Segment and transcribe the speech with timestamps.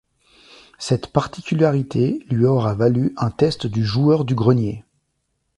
[0.79, 4.83] Cette particularité lui aura valu un test du Joueur du Grenier.